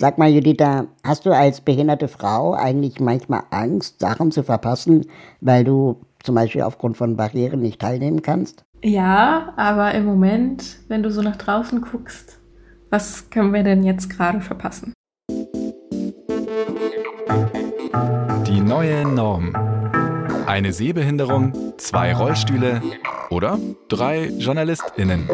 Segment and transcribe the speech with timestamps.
[0.00, 5.04] Sag mal, Juditha, hast du als behinderte Frau eigentlich manchmal Angst, Sachen zu verpassen,
[5.42, 8.64] weil du zum Beispiel aufgrund von Barrieren nicht teilnehmen kannst?
[8.82, 12.40] Ja, aber im Moment, wenn du so nach draußen guckst,
[12.88, 14.94] was können wir denn jetzt gerade verpassen?
[18.46, 19.52] Die neue Norm.
[20.46, 22.80] Eine Sehbehinderung, zwei Rollstühle
[23.28, 23.58] oder
[23.90, 25.28] drei JournalistInnen.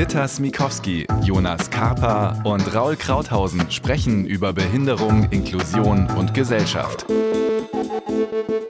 [0.00, 7.04] Juditha Smikowski, Jonas Karpa und Raul Krauthausen sprechen über Behinderung, Inklusion und Gesellschaft.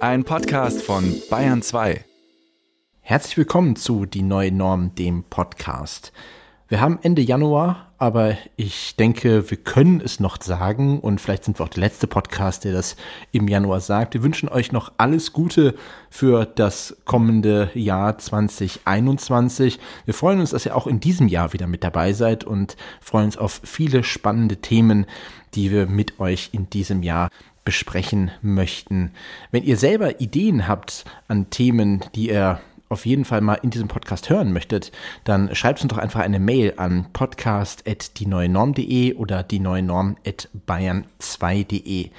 [0.01, 2.05] Ein Podcast von Bayern 2.
[2.99, 6.13] Herzlich willkommen zu Die neue Norm, dem Podcast.
[6.67, 11.61] Wir haben Ende Januar, aber ich denke, wir können es noch sagen und vielleicht sind
[11.61, 12.97] wir auch der letzte Podcast, der das
[13.31, 14.15] im Januar sagt.
[14.15, 15.75] Wir wünschen euch noch alles Gute
[16.09, 19.79] für das kommende Jahr 2021.
[20.07, 23.27] Wir freuen uns, dass ihr auch in diesem Jahr wieder mit dabei seid und freuen
[23.27, 25.05] uns auf viele spannende Themen,
[25.55, 27.29] die wir mit euch in diesem Jahr
[27.67, 29.11] besprechen möchten.
[29.51, 33.89] Wenn ihr selber Ideen habt an Themen, die ihr auf jeden Fall mal in diesem
[33.89, 34.93] Podcast hören möchtet,
[35.25, 42.11] dann schreibt uns doch einfach eine Mail an podcast.dieneuenorm.de oder dieneuenorm.bayern2.de.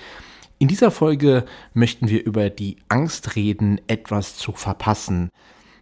[0.58, 5.30] In dieser Folge möchten wir über die Angst reden, etwas zu verpassen.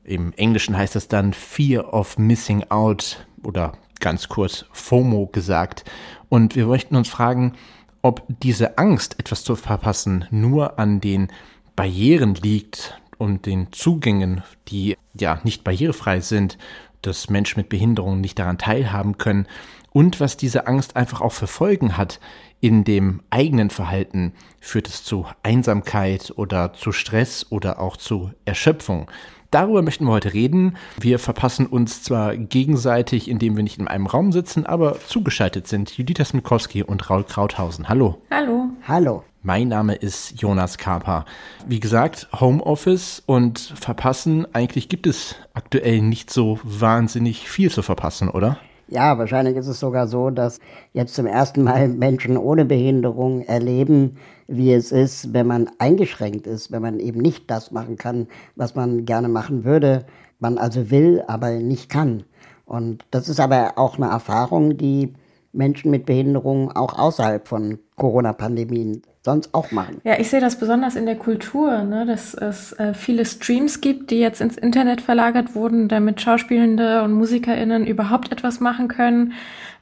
[0.03, 5.85] Im Englischen heißt das dann Fear of Missing Out oder ganz kurz FOMO gesagt.
[6.29, 7.53] Und wir möchten uns fragen,
[8.01, 11.27] ob diese Angst, etwas zu verpassen, nur an den
[11.75, 16.57] Barrieren liegt, und den Zugängen, die ja nicht barrierefrei sind,
[17.03, 19.45] dass Menschen mit Behinderungen nicht daran teilhaben können
[19.91, 22.19] und was diese Angst einfach auch für Folgen hat
[22.61, 24.33] in dem eigenen Verhalten.
[24.59, 29.09] Führt es zu Einsamkeit oder zu Stress oder auch zu Erschöpfung?
[29.51, 30.77] Darüber möchten wir heute reden.
[30.99, 35.97] Wir verpassen uns zwar gegenseitig, indem wir nicht in einem Raum sitzen, aber zugeschaltet sind
[35.97, 37.89] Judita Smikowski und Raul Krauthausen.
[37.89, 38.21] Hallo.
[38.29, 38.69] Hallo.
[38.87, 39.23] Hallo.
[39.41, 41.23] Mein Name ist Jonas Kapa.
[41.65, 48.27] Wie gesagt, Homeoffice und verpassen, eigentlich gibt es aktuell nicht so wahnsinnig viel zu verpassen,
[48.29, 48.57] oder?
[48.89, 50.59] Ja, wahrscheinlich ist es sogar so, dass
[50.91, 54.17] jetzt zum ersten Mal Menschen ohne Behinderung erleben,
[54.47, 58.75] wie es ist, wenn man eingeschränkt ist, wenn man eben nicht das machen kann, was
[58.75, 60.05] man gerne machen würde,
[60.39, 62.23] man also will, aber nicht kann.
[62.65, 65.13] Und das ist aber auch eine Erfahrung, die
[65.53, 70.01] Menschen mit Behinderung auch außerhalb von Corona-Pandemien sonst auch machen.
[70.03, 74.11] Ja, ich sehe das besonders in der Kultur, ne, dass es äh, viele Streams gibt,
[74.11, 79.33] die jetzt ins Internet verlagert wurden, damit Schauspielende und MusikerInnen überhaupt etwas machen können,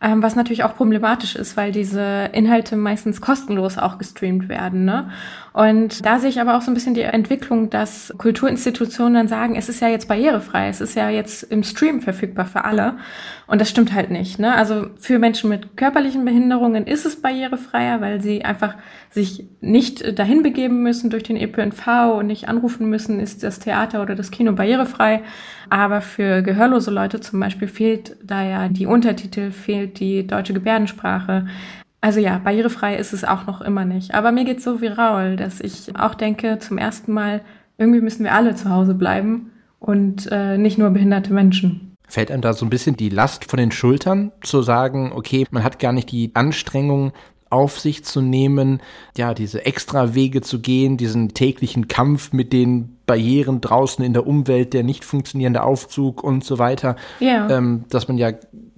[0.01, 4.85] ähm, was natürlich auch problematisch ist, weil diese Inhalte meistens kostenlos auch gestreamt werden.
[4.85, 5.11] Ne?
[5.53, 9.55] Und da sehe ich aber auch so ein bisschen die Entwicklung, dass Kulturinstitutionen dann sagen,
[9.55, 12.97] es ist ja jetzt barrierefrei, es ist ja jetzt im Stream verfügbar für alle.
[13.47, 14.39] Und das stimmt halt nicht.
[14.39, 14.53] Ne?
[14.53, 18.75] Also für Menschen mit körperlichen Behinderungen ist es barrierefreier, weil sie einfach
[19.09, 24.01] sich nicht dahin begeben müssen durch den ÖPNV und nicht anrufen müssen, ist das Theater
[24.01, 25.21] oder das Kino barrierefrei.
[25.69, 31.47] Aber für gehörlose Leute zum Beispiel fehlt da ja die Untertitel, fehlt die deutsche Gebärdensprache.
[31.99, 34.13] Also ja, barrierefrei ist es auch noch immer nicht.
[34.13, 37.41] Aber mir geht's so wie Raul, dass ich auch denke, zum ersten Mal,
[37.77, 41.95] irgendwie müssen wir alle zu Hause bleiben und äh, nicht nur behinderte Menschen.
[42.07, 45.63] Fällt einem da so ein bisschen die Last von den Schultern, zu sagen, okay, man
[45.63, 47.11] hat gar nicht die Anstrengung
[47.49, 48.81] auf sich zu nehmen,
[49.15, 54.27] ja, diese extra Wege zu gehen, diesen täglichen Kampf mit den Barrieren draußen in der
[54.27, 57.49] Umwelt, der nicht funktionierende Aufzug und so weiter, ja.
[57.49, 58.33] ähm, dass man ja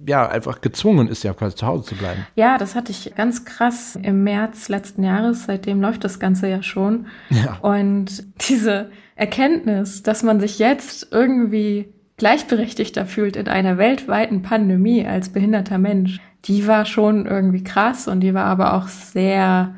[0.06, 2.26] ja einfach gezwungen ist, ja quasi zu Hause zu bleiben.
[2.34, 5.44] Ja, das hatte ich ganz krass im März letzten Jahres.
[5.44, 7.06] Seitdem läuft das Ganze ja schon.
[7.28, 7.58] Ja.
[7.60, 15.30] Und diese Erkenntnis, dass man sich jetzt irgendwie gleichberechtigter fühlt in einer weltweiten Pandemie als
[15.30, 19.74] behinderter Mensch, die war schon irgendwie krass und die war aber auch sehr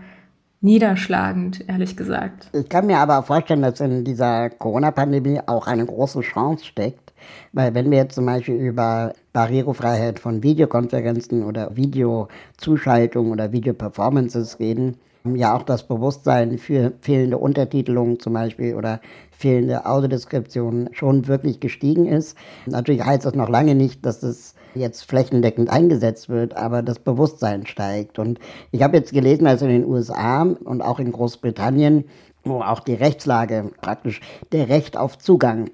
[0.60, 2.48] niederschlagend, ehrlich gesagt.
[2.52, 7.12] Ich kann mir aber vorstellen, dass in dieser Corona-Pandemie auch eine große Chance steckt,
[7.52, 14.98] weil wenn wir jetzt zum Beispiel über Barrierefreiheit von Videokonferenzen oder Videozuschaltung oder Videoperformances reden,
[15.24, 22.06] ja auch das Bewusstsein für fehlende Untertitelung zum Beispiel oder fehlende Audiodeskription schon wirklich gestiegen
[22.06, 22.36] ist.
[22.66, 27.66] Natürlich heißt das noch lange nicht, dass es jetzt flächendeckend eingesetzt wird, aber das Bewusstsein
[27.66, 28.18] steigt.
[28.18, 28.38] Und
[28.70, 32.04] ich habe jetzt gelesen, also in den USA und auch in Großbritannien,
[32.44, 34.20] wo auch die Rechtslage praktisch
[34.50, 35.70] der Recht auf Zugang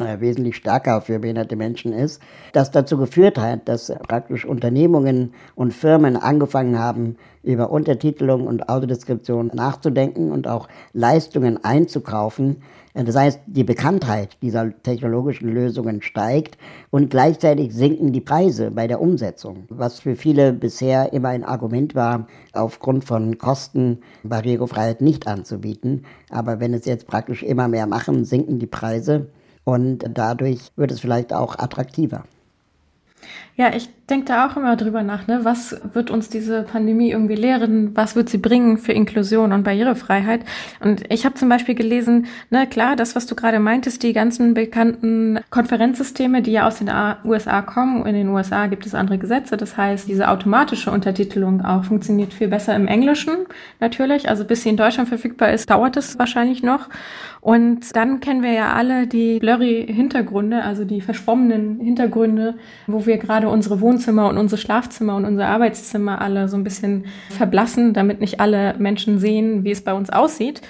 [0.00, 2.20] äh, wesentlich stärker für behinderte Menschen ist,
[2.52, 9.50] das dazu geführt hat, dass praktisch Unternehmungen und Firmen angefangen haben, über Untertitelung und Autodeskription
[9.54, 12.56] nachzudenken und auch Leistungen einzukaufen,
[12.92, 16.58] das heißt, die Bekanntheit dieser technologischen Lösungen steigt
[16.90, 21.94] und gleichzeitig sinken die Preise bei der Umsetzung, was für viele bisher immer ein Argument
[21.94, 26.04] war, aufgrund von Kosten Barrierefreiheit nicht anzubieten.
[26.30, 29.28] Aber wenn es jetzt praktisch immer mehr machen, sinken die Preise
[29.64, 32.24] und dadurch wird es vielleicht auch attraktiver.
[33.56, 35.40] Ja, ich denke da auch immer drüber nach, ne?
[35.44, 37.92] Was wird uns diese Pandemie irgendwie lehren?
[37.94, 40.44] Was wird sie bringen für Inklusion und Barrierefreiheit?
[40.80, 44.54] Und ich habe zum Beispiel gelesen, ne, klar, das, was du gerade meintest, die ganzen
[44.54, 46.90] bekannten Konferenzsysteme, die ja aus den
[47.24, 49.56] USA kommen, in den USA gibt es andere Gesetze.
[49.56, 53.34] Das heißt, diese automatische Untertitelung auch funktioniert viel besser im Englischen
[53.78, 54.28] natürlich.
[54.28, 56.88] Also bis sie in Deutschland verfügbar ist, dauert es wahrscheinlich noch.
[57.40, 63.16] Und dann kennen wir ja alle die blurry Hintergründe, also die verschwommenen Hintergründe, wo wir
[63.16, 68.20] gerade unsere Wohnzimmer und unsere Schlafzimmer und unsere Arbeitszimmer alle so ein bisschen verblassen, damit
[68.20, 70.62] nicht alle Menschen sehen, wie es bei uns aussieht.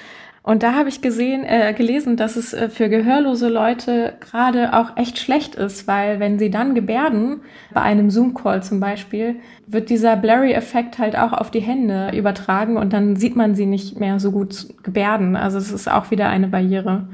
[0.42, 4.96] Und da habe ich gesehen, äh, gelesen, dass es äh, für gehörlose Leute gerade auch
[4.96, 7.42] echt schlecht ist, weil wenn sie dann gebärden,
[7.74, 9.36] bei einem Zoom-Call zum Beispiel,
[9.66, 14.00] wird dieser Blurry-Effekt halt auch auf die Hände übertragen und dann sieht man sie nicht
[14.00, 15.36] mehr so gut gebärden.
[15.36, 17.08] Also es ist auch wieder eine Barriere,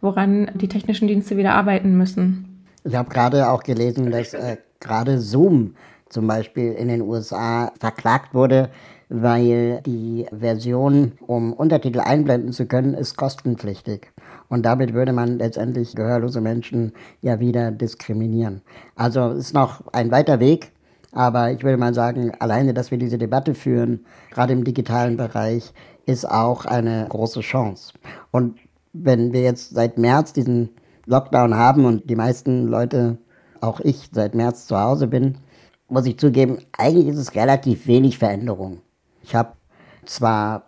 [0.00, 2.64] woran die technischen Dienste wieder arbeiten müssen.
[2.84, 5.74] Ich habe gerade auch gelesen, dass äh, gerade Zoom
[6.08, 8.70] zum Beispiel in den USA verklagt wurde,
[9.08, 14.12] weil die Version, um Untertitel einblenden zu können, ist kostenpflichtig.
[14.48, 18.62] Und damit würde man letztendlich gehörlose Menschen ja wieder diskriminieren.
[18.94, 20.72] Also ist noch ein weiter Weg,
[21.12, 25.72] aber ich würde mal sagen, alleine, dass wir diese Debatte führen, gerade im digitalen Bereich,
[26.06, 27.94] ist auch eine große Chance.
[28.30, 28.58] Und
[28.92, 30.70] wenn wir jetzt seit März diesen
[31.06, 33.18] Lockdown haben und die meisten Leute
[33.62, 35.38] auch ich seit März zu Hause bin,
[35.88, 38.78] muss ich zugeben, eigentlich ist es relativ wenig Veränderung.
[39.22, 39.52] Ich habe
[40.06, 40.62] zwar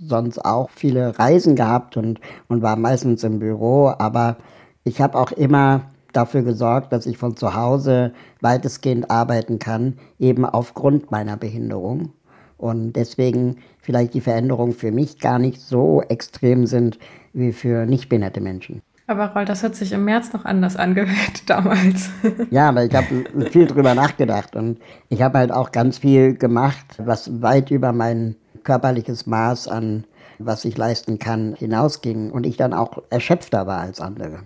[0.00, 4.36] sonst auch viele Reisen gehabt und, und war meistens im Büro, aber
[4.84, 10.44] ich habe auch immer dafür gesorgt, dass ich von zu Hause weitestgehend arbeiten kann, eben
[10.44, 12.12] aufgrund meiner Behinderung.
[12.58, 16.98] Und deswegen vielleicht die Veränderungen für mich gar nicht so extrem sind
[17.32, 18.82] wie für nicht behinderte Menschen.
[19.08, 22.10] Aber Roll, das hat sich im März noch anders angehört damals.
[22.50, 26.84] ja, aber ich habe viel drüber nachgedacht und ich habe halt auch ganz viel gemacht,
[26.98, 30.04] was weit über mein körperliches Maß an,
[30.38, 34.40] was ich leisten kann, hinausging und ich dann auch erschöpfter war als andere.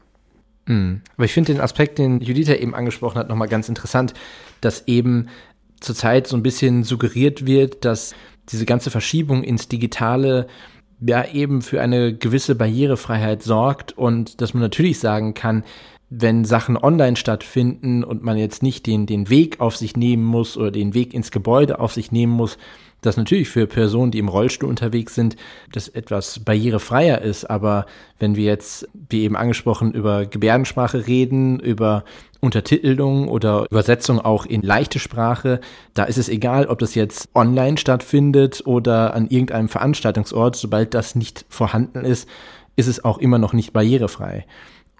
[0.67, 1.01] Mhm.
[1.17, 4.12] Aber ich finde den Aspekt, den Juditha eben angesprochen hat, nochmal ganz interessant,
[4.61, 5.29] dass eben
[5.81, 8.15] zurzeit so ein bisschen suggeriert wird, dass
[8.51, 10.47] diese ganze Verschiebung ins Digitale
[11.00, 15.64] ja eben für eine gewisse Barrierefreiheit sorgt und dass man natürlich sagen kann,
[16.11, 20.57] wenn Sachen online stattfinden und man jetzt nicht den, den Weg auf sich nehmen muss
[20.57, 22.59] oder den Weg ins Gebäude auf sich nehmen muss,
[23.01, 25.37] dass natürlich für Personen, die im Rollstuhl unterwegs sind,
[25.73, 27.49] das etwas barrierefreier ist.
[27.49, 27.87] Aber
[28.19, 32.05] wenn wir jetzt, wie eben angesprochen, über Gebärdensprache reden, über
[32.41, 35.61] Untertitelung oder Übersetzung auch in leichte Sprache,
[35.95, 40.57] da ist es egal, ob das jetzt online stattfindet oder an irgendeinem Veranstaltungsort.
[40.57, 42.29] Sobald das nicht vorhanden ist,
[42.77, 44.45] ist es auch immer noch nicht barrierefrei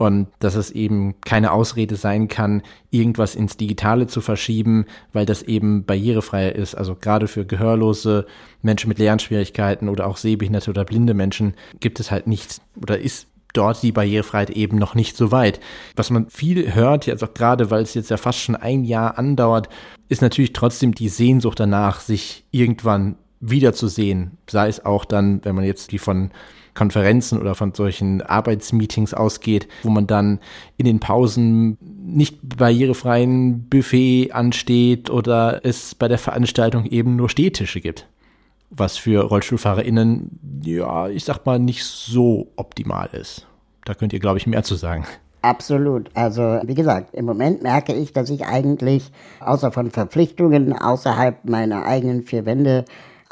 [0.01, 5.43] und dass es eben keine Ausrede sein kann, irgendwas ins Digitale zu verschieben, weil das
[5.43, 6.75] eben barrierefreier ist.
[6.75, 8.25] Also gerade für gehörlose
[8.63, 13.27] Menschen mit Lernschwierigkeiten oder auch sehbehinderte oder blinde Menschen gibt es halt nicht oder ist
[13.53, 15.61] dort die Barrierefreiheit eben noch nicht so weit.
[15.97, 19.19] Was man viel hört, jetzt auch gerade, weil es jetzt ja fast schon ein Jahr
[19.19, 19.69] andauert,
[20.09, 24.39] ist natürlich trotzdem die Sehnsucht danach, sich irgendwann wiederzusehen.
[24.49, 26.31] Sei es auch dann, wenn man jetzt die von
[26.81, 30.39] Konferenzen oder von solchen Arbeitsmeetings ausgeht, wo man dann
[30.79, 37.83] in den Pausen nicht barrierefreien Buffet ansteht oder es bei der Veranstaltung eben nur Stehtische
[37.83, 38.09] gibt.
[38.71, 43.47] Was für RollstuhlfahrerInnen, ja, ich sag mal, nicht so optimal ist.
[43.85, 45.05] Da könnt ihr, glaube ich, mehr zu sagen.
[45.43, 46.09] Absolut.
[46.15, 51.85] Also wie gesagt, im Moment merke ich, dass ich eigentlich außer von Verpflichtungen außerhalb meiner
[51.85, 52.87] eigenen vier Wände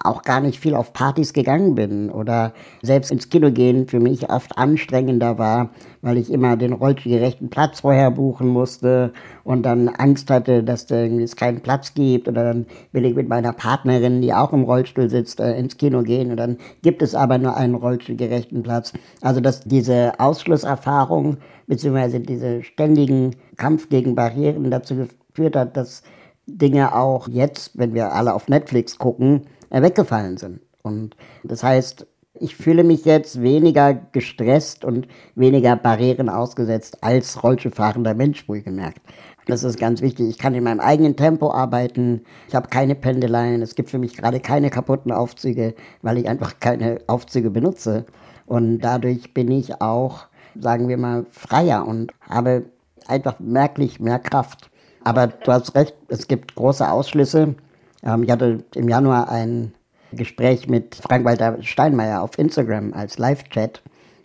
[0.04, 2.52] auch gar nicht viel auf Partys gegangen bin oder
[2.82, 5.70] selbst ins Kino gehen für mich oft anstrengender war,
[6.02, 9.12] weil ich immer den rollstuhlgerechten Platz vorher buchen musste
[9.42, 13.52] und dann Angst hatte, dass es keinen Platz gibt oder dann will ich mit meiner
[13.52, 17.38] Partnerin, die auch im Rollstuhl sitzt, äh, ins Kino gehen und dann gibt es aber
[17.38, 18.92] nur einen rollstuhlgerechten Platz.
[19.20, 22.20] Also dass diese Ausschlusserfahrung bzw.
[22.20, 26.04] diese ständigen Kampf gegen Barrieren dazu geführt hat, dass
[26.46, 30.60] Dinge auch jetzt, wenn wir alle auf Netflix gucken, weggefallen sind.
[30.82, 32.06] Und das heißt,
[32.40, 39.00] ich fühle mich jetzt weniger gestresst und weniger Barrieren ausgesetzt als Rollstuhlfahrender Mensch, wohlgemerkt.
[39.46, 40.28] Das ist ganz wichtig.
[40.28, 42.22] Ich kann in meinem eigenen Tempo arbeiten.
[42.48, 43.62] Ich habe keine Pendeleien.
[43.62, 48.04] Es gibt für mich gerade keine kaputten Aufzüge, weil ich einfach keine Aufzüge benutze.
[48.46, 50.26] Und dadurch bin ich auch,
[50.58, 52.66] sagen wir mal, freier und habe
[53.06, 54.70] einfach merklich mehr Kraft.
[55.02, 57.54] Aber du hast recht, es gibt große Ausschlüsse.
[58.02, 59.72] Ähm, ich hatte im Januar ein
[60.12, 63.82] Gespräch mit Frank-Walter Steinmeier auf Instagram als Live-Chat.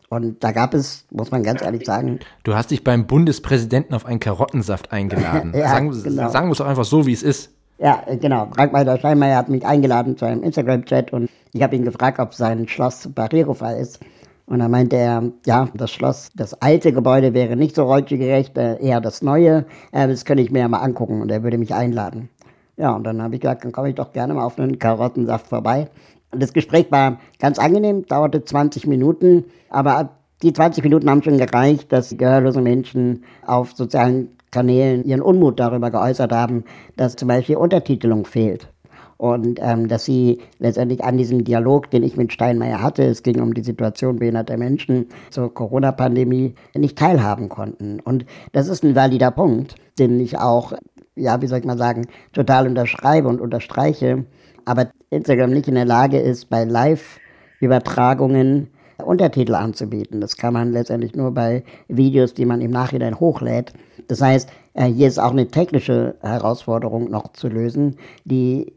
[0.10, 2.20] Und da gab es, muss man ganz ehrlich sagen.
[2.44, 5.53] Du hast dich beim Bundespräsidenten auf einen Karottensaft eingeladen.
[5.56, 6.30] ja, sagen, genau.
[6.30, 7.51] sagen wir es doch einfach so, wie es ist.
[7.80, 8.48] Ja, genau.
[8.56, 12.68] Frank-Walter Steinmeier hat mich eingeladen zu einem Instagram-Chat und ich habe ihn gefragt, ob sein
[12.68, 14.00] Schloss barrierefrei ist.
[14.46, 18.77] Und dann meinte er, ja, das Schloss, das alte Gebäude wäre nicht so rollstuhlgerecht, äh,
[18.82, 19.65] eher das neue.
[19.92, 22.30] Äh, das könnte ich mir ja mal angucken und er würde mich einladen.
[22.77, 25.48] Ja, und dann habe ich gesagt, dann komme ich doch gerne mal auf einen Karottensaft
[25.48, 25.89] vorbei.
[26.32, 30.10] Das Gespräch war ganz angenehm, dauerte 20 Minuten, aber
[30.42, 35.92] die 20 Minuten haben schon gereicht, dass gehörlose Menschen auf sozialen Kanälen ihren Unmut darüber
[35.92, 36.63] geäußert haben,
[36.96, 38.70] dass zum Beispiel Untertitelung fehlt.
[39.18, 43.39] Und ähm, dass sie letztendlich an diesem Dialog, den ich mit Steinmeier hatte, es ging
[43.39, 48.00] um die Situation behinderter Menschen zur Corona-Pandemie, nicht teilhaben konnten.
[48.01, 50.74] Und das ist ein valider Punkt, den ich auch,
[51.15, 54.25] ja, wie soll ich mal sagen, total unterschreibe und unterstreiche
[54.65, 58.70] aber Instagram nicht in der Lage ist, bei Live-Übertragungen
[59.03, 60.22] Untertitel anzubieten.
[60.22, 63.74] Das kann man letztendlich nur bei Videos, die man im Nachhinein hochlädt.
[64.08, 68.74] Das heißt, äh, hier ist auch eine technische Herausforderung noch zu lösen, die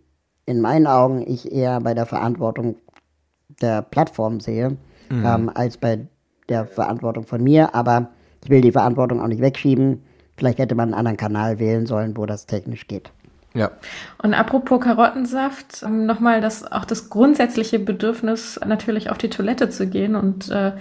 [0.46, 2.76] in meinen Augen ich eher bei der Verantwortung
[3.60, 4.70] der Plattform sehe,
[5.10, 5.24] mhm.
[5.24, 6.06] ähm, als bei
[6.48, 7.74] der Verantwortung von mir.
[7.74, 8.08] Aber
[8.42, 10.02] ich will die Verantwortung auch nicht wegschieben.
[10.36, 13.10] Vielleicht hätte man einen anderen Kanal wählen sollen, wo das technisch geht.
[13.56, 13.70] Ja.
[14.22, 19.86] Und apropos Karottensaft, ähm, nochmal das, auch das grundsätzliche Bedürfnis, natürlich auf die Toilette zu
[19.86, 20.14] gehen.
[20.14, 20.72] Und äh,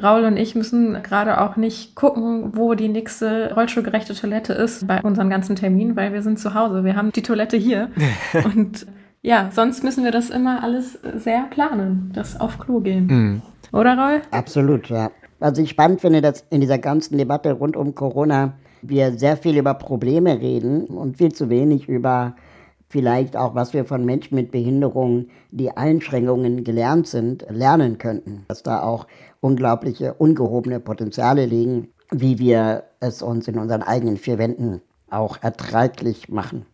[0.00, 5.02] Raul und ich müssen gerade auch nicht gucken, wo die nächste rollstuhlgerechte Toilette ist bei
[5.02, 6.84] unseren ganzen Terminen, weil wir sind zu Hause.
[6.84, 7.90] Wir haben die Toilette hier.
[8.44, 8.86] und
[9.20, 13.06] ja, sonst müssen wir das immer alles sehr planen, das auf Klo gehen.
[13.06, 13.42] Mhm.
[13.72, 14.22] Oder Raul?
[14.30, 15.10] Absolut, ja.
[15.38, 19.56] Was ich spannend finde, dass in dieser ganzen Debatte rund um Corona wir sehr viel
[19.56, 22.36] über Probleme reden und viel zu wenig über
[22.88, 28.44] vielleicht auch, was wir von Menschen mit Behinderung, die Einschränkungen gelernt sind, lernen könnten.
[28.48, 29.06] Dass da auch
[29.40, 36.28] unglaubliche, ungehobene Potenziale liegen, wie wir es uns in unseren eigenen vier Wänden auch erträglich
[36.28, 36.66] machen.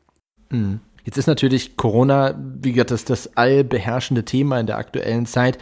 [0.50, 0.80] Mhm.
[1.04, 5.56] Jetzt ist natürlich Corona, wie gesagt, das, das allbeherrschende Thema in der aktuellen Zeit.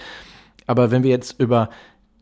[0.66, 1.70] Aber wenn wir jetzt über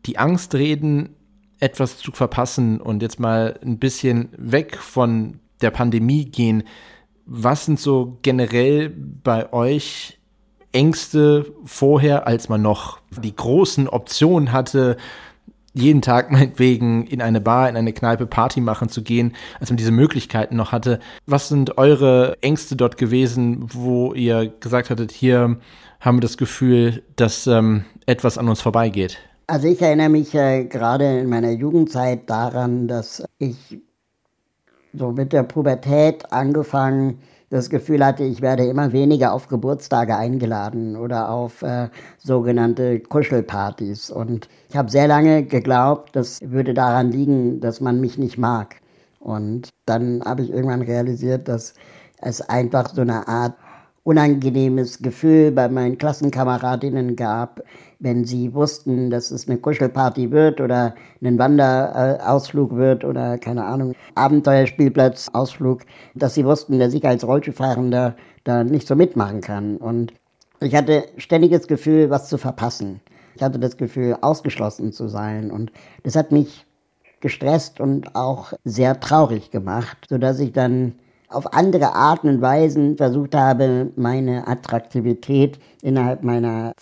[0.05, 1.15] die Angst reden,
[1.59, 6.63] etwas zu verpassen und jetzt mal ein bisschen weg von der Pandemie gehen,
[7.25, 10.19] was sind so generell bei euch
[10.71, 14.97] Ängste vorher, als man noch die großen Optionen hatte,
[15.73, 19.77] jeden Tag meinetwegen in eine Bar, in eine Kneipe Party machen zu gehen, als man
[19.77, 20.99] diese Möglichkeiten noch hatte.
[21.25, 25.57] Was sind eure Ängste dort gewesen, wo ihr gesagt hattet, hier
[25.99, 29.19] haben wir das Gefühl, dass ähm, etwas an uns vorbeigeht?
[29.47, 33.79] Also ich erinnere mich äh, gerade in meiner Jugendzeit daran, dass ich
[34.93, 37.19] so mit der Pubertät angefangen
[37.51, 44.09] das Gefühl hatte, ich werde immer weniger auf Geburtstage eingeladen oder auf äh, sogenannte Kuschelpartys.
[44.09, 48.77] Und ich habe sehr lange geglaubt, das würde daran liegen, dass man mich nicht mag.
[49.19, 51.75] Und dann habe ich irgendwann realisiert, dass
[52.17, 53.53] es einfach so eine Art
[54.03, 57.61] unangenehmes Gefühl bei meinen Klassenkameradinnen gab,
[57.99, 63.93] wenn sie wussten, dass es eine Kuschelparty wird oder ein Wanderausflug wird oder keine Ahnung,
[64.15, 65.81] Abenteuerspielplatzausflug,
[66.13, 69.77] dass sie wussten, dass ich als Rollstuhlfahrender da nicht so mitmachen kann.
[69.77, 70.13] Und
[70.61, 73.01] ich hatte ständiges Gefühl, was zu verpassen.
[73.35, 75.51] Ich hatte das Gefühl, ausgeschlossen zu sein.
[75.51, 75.71] Und
[76.03, 76.65] das hat mich
[77.19, 80.95] gestresst und auch sehr traurig gemacht, sodass ich dann
[81.27, 86.73] auf andere Arten und Weisen versucht habe, meine Attraktivität innerhalb meiner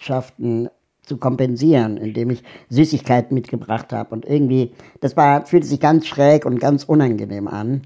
[0.00, 0.70] Freundschaften
[1.02, 4.14] zu kompensieren, indem ich Süßigkeiten mitgebracht habe.
[4.14, 7.82] Und irgendwie, das war, fühlte sich ganz schräg und ganz unangenehm an.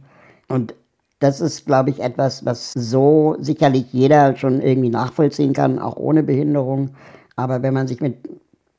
[0.49, 0.75] Und
[1.21, 6.23] das ist, glaube ich, etwas, was so sicherlich jeder schon irgendwie nachvollziehen kann, auch ohne
[6.23, 6.90] Behinderung.
[7.37, 8.28] Aber wenn man sich mit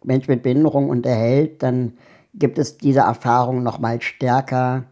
[0.03, 1.93] Menschen mit Behinderung unterhält, dann
[2.35, 4.85] gibt es diese Erfahrung noch mal stärker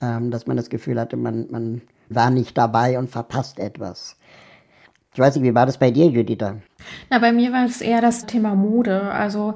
[0.00, 4.16] ähm, dass man das Gefühl hatte, man, man war nicht dabei und verpasst etwas.
[5.16, 6.56] Ich weiß nicht, wie war das bei dir, Juditha?
[7.08, 9.00] Na, bei mir war es eher das Thema Mode.
[9.00, 9.54] Also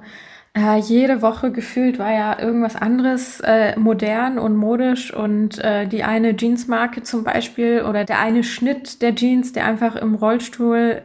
[0.57, 6.03] äh, jede Woche gefühlt war ja irgendwas anderes äh, modern und modisch und äh, die
[6.03, 11.03] eine Jeansmarke zum Beispiel oder der eine Schnitt der Jeans, der einfach im Rollstuhl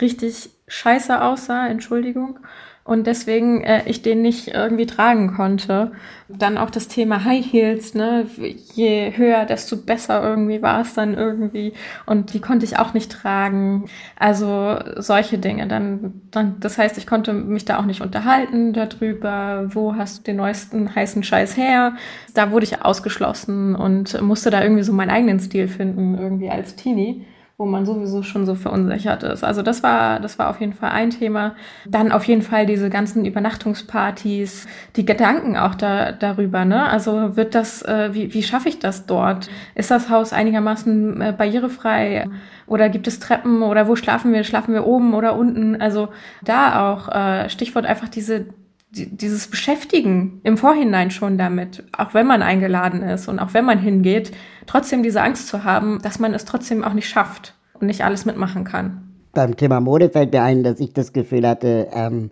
[0.00, 2.40] richtig scheiße aussah, Entschuldigung
[2.86, 5.90] und deswegen äh, ich den nicht irgendwie tragen konnte.
[6.28, 8.26] Dann auch das Thema High Heels, ne?
[8.74, 11.72] Je höher, desto besser irgendwie war es dann irgendwie.
[12.06, 13.86] Und die konnte ich auch nicht tragen.
[14.16, 15.66] Also solche Dinge.
[15.66, 20.22] Dann, dann, das heißt, ich konnte mich da auch nicht unterhalten darüber, wo hast du
[20.22, 21.96] den neuesten heißen Scheiß her.
[22.34, 26.76] Da wurde ich ausgeschlossen und musste da irgendwie so meinen eigenen Stil finden, irgendwie als
[26.76, 27.26] Teenie
[27.58, 29.42] wo man sowieso schon so verunsichert ist.
[29.42, 31.56] Also das war, das war auf jeden Fall ein Thema.
[31.86, 36.86] Dann auf jeden Fall diese ganzen Übernachtungspartys, die Gedanken auch da, darüber, ne?
[36.86, 39.48] Also wird das, äh, wie, wie schaffe ich das dort?
[39.74, 42.26] Ist das Haus einigermaßen äh, barrierefrei?
[42.66, 43.62] Oder gibt es Treppen?
[43.62, 44.44] Oder wo schlafen wir?
[44.44, 45.80] Schlafen wir oben oder unten?
[45.80, 46.10] Also
[46.42, 48.48] da auch, äh, Stichwort einfach diese,
[48.96, 53.78] dieses Beschäftigen im Vorhinein schon damit, auch wenn man eingeladen ist und auch wenn man
[53.78, 54.32] hingeht,
[54.66, 58.24] trotzdem diese Angst zu haben, dass man es trotzdem auch nicht schafft und nicht alles
[58.24, 59.02] mitmachen kann.
[59.32, 62.30] Beim Thema Mode fällt mir ein, dass ich das Gefühl hatte, ähm,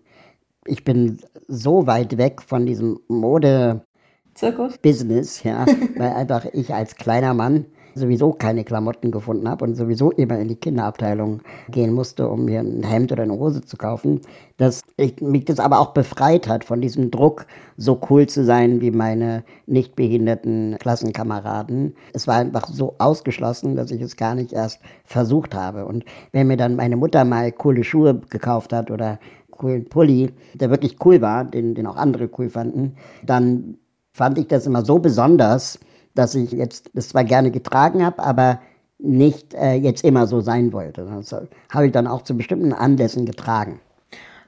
[0.66, 1.18] ich bin
[1.48, 5.66] so weit weg von diesem Mode-Business, ja,
[5.96, 10.48] weil einfach ich als kleiner Mann sowieso keine Klamotten gefunden habe und sowieso immer in
[10.48, 14.20] die Kinderabteilung gehen musste, um mir ein Hemd oder eine Hose zu kaufen,
[14.56, 17.46] dass ich, mich das aber auch befreit hat von diesem Druck,
[17.76, 21.94] so cool zu sein wie meine nicht behinderten Klassenkameraden.
[22.12, 25.86] Es war einfach so ausgeschlossen, dass ich es gar nicht erst versucht habe.
[25.86, 29.18] Und wenn mir dann meine Mutter mal coole Schuhe gekauft hat oder
[29.50, 33.78] coolen Pulli, der wirklich cool war, den, den auch andere cool fanden, dann
[34.12, 35.78] fand ich das immer so besonders,
[36.14, 38.60] dass ich jetzt das zwar gerne getragen habe, aber
[38.98, 41.04] nicht äh, jetzt immer so sein wollte.
[41.04, 41.34] Das
[41.70, 43.80] habe ich dann auch zu bestimmten Anlässen getragen.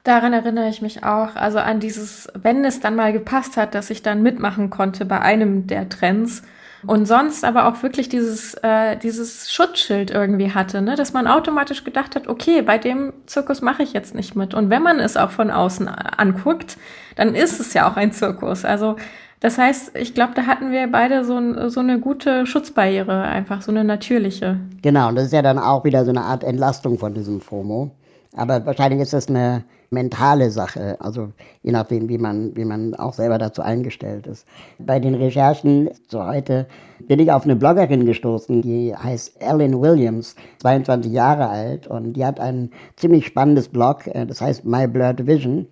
[0.03, 3.89] Daran erinnere ich mich auch, also an dieses, wenn es dann mal gepasst hat, dass
[3.89, 6.43] ich dann mitmachen konnte bei einem der Trends
[6.85, 10.95] und sonst aber auch wirklich dieses, äh, dieses Schutzschild irgendwie hatte, ne?
[10.95, 14.53] dass man automatisch gedacht hat, okay, bei dem Zirkus mache ich jetzt nicht mit.
[14.53, 16.77] Und wenn man es auch von außen anguckt,
[17.17, 18.63] dann ist es ja auch ein Zirkus.
[18.63, 18.95] Also
[19.39, 23.71] das heißt, ich glaube, da hatten wir beide so, so eine gute Schutzbarriere, einfach so
[23.71, 24.59] eine natürliche.
[24.81, 27.91] Genau, und das ist ja dann auch wieder so eine Art Entlastung von diesem FOMO.
[28.35, 31.31] Aber wahrscheinlich ist das eine mentale Sache, also
[31.63, 34.45] je nachdem, wie man, wie man auch selber dazu eingestellt ist.
[34.79, 36.67] Bei den Recherchen zu heute
[37.07, 42.25] bin ich auf eine Bloggerin gestoßen, die heißt Ellen Williams, 22 Jahre alt und die
[42.25, 45.67] hat ein ziemlich spannendes Blog, äh, das heißt My Blurred Vision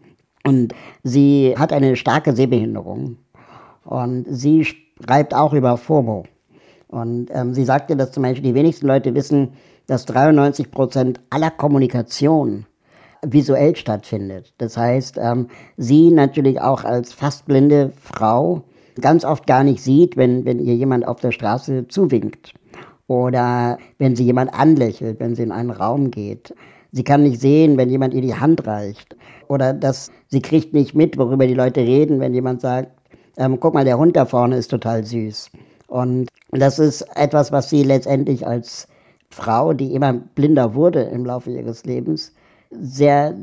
[0.46, 3.18] und sie hat eine starke Sehbehinderung
[3.86, 6.26] und sie schreibt auch über FOMO.
[6.88, 9.54] Und ähm, sie sagte, dass zum Beispiel die wenigsten Leute wissen,
[9.88, 12.66] dass 93 Prozent aller Kommunikation
[13.26, 14.54] visuell stattfindet.
[14.58, 18.64] Das heißt, ähm, sie natürlich auch als fast blinde Frau
[19.02, 22.54] ganz oft gar nicht sieht, wenn, wenn ihr jemand auf der Straße zuwinkt
[23.08, 26.54] oder wenn sie jemand anlächelt, wenn sie in einen Raum geht.
[26.92, 29.18] Sie kann nicht sehen, wenn jemand ihr die Hand reicht
[29.48, 32.95] oder dass sie kriegt nicht mit, worüber die Leute reden, wenn jemand sagt,
[33.38, 35.52] ähm, guck mal, der Hund da vorne ist total süß.
[35.88, 38.88] Und das ist etwas, was sie letztendlich als
[39.30, 42.34] Frau, die immer blinder wurde im Laufe ihres Lebens,
[42.72, 43.36] sehr,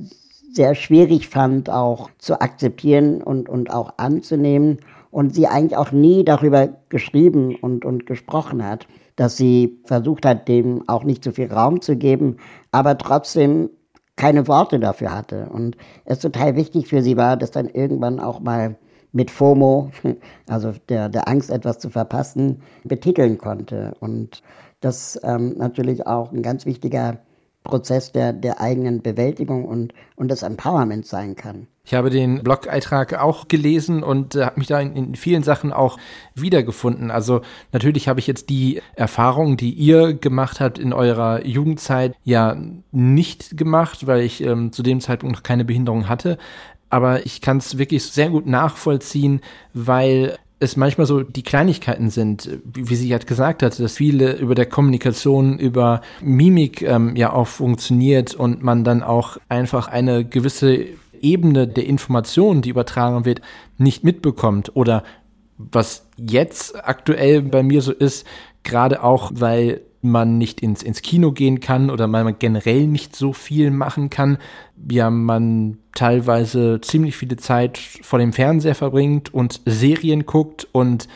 [0.53, 4.79] sehr schwierig fand, auch zu akzeptieren und, und auch anzunehmen.
[5.11, 10.49] Und sie eigentlich auch nie darüber geschrieben und, und gesprochen hat, dass sie versucht hat,
[10.49, 12.39] dem auch nicht zu viel Raum zu geben,
[12.71, 13.69] aber trotzdem
[14.17, 15.51] keine Worte dafür hatte.
[15.51, 15.77] Und
[16.07, 18.77] es total wichtig für sie war, das dann irgendwann auch mal
[19.13, 19.91] mit FOMO,
[20.49, 23.95] also der, der Angst, etwas zu verpassen, betiteln konnte.
[24.01, 24.43] Und
[24.81, 27.19] das ähm, natürlich auch ein ganz wichtiger
[27.65, 31.69] Prozess der, der eigenen Bewältigung und, und des Empowerments sein kann.
[31.85, 35.73] Ich habe den Blog-Eintrag auch gelesen und äh, habe mich da in, in, vielen Sachen
[35.73, 35.99] auch
[36.35, 37.11] wiedergefunden.
[37.11, 37.41] Also
[37.73, 42.57] natürlich habe ich jetzt die Erfahrungen, die ihr gemacht habt in eurer Jugendzeit, ja
[42.93, 46.39] nicht gemacht, weil ich ähm, zu dem Zeitpunkt noch keine Behinderung hatte
[46.93, 49.41] aber ich kann es wirklich sehr gut nachvollziehen,
[49.73, 54.55] weil es manchmal so die Kleinigkeiten sind, wie, sie halt gesagt hat, dass viele über
[54.55, 60.85] der Kommunikation, über Mimik ähm, ja auch funktioniert und man dann auch einfach eine gewisse
[61.19, 63.41] Ebene der Information, die übertragen wird,
[63.79, 64.77] nicht mitbekommt.
[64.77, 65.03] Oder
[65.57, 68.27] was jetzt aktuell bei mir so ist,
[68.63, 73.33] gerade auch, weil man nicht ins, ins Kino gehen kann oder man generell nicht so
[73.33, 74.39] viel machen kann,
[74.91, 81.09] ja, man teilweise ziemlich viele Zeit vor dem Fernseher verbringt und Serien guckt und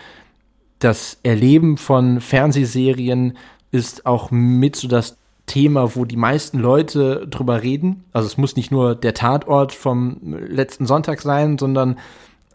[0.79, 3.37] das Erleben von Fernsehserien
[3.73, 8.05] ist auch mit so das Thema, wo die meisten Leute drüber reden.
[8.13, 11.99] Also es muss nicht nur der Tatort vom letzten Sonntag sein, sondern